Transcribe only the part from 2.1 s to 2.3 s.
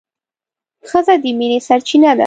ده